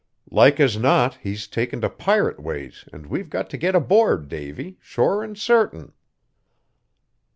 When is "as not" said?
0.59-1.19